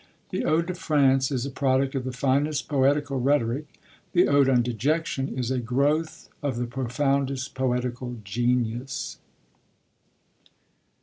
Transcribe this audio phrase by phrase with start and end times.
[0.31, 3.67] The ode to France is a product of the finest poetical rhetoric;
[4.13, 9.19] the ode on Dejection is a growth of the profoundest poetical genius.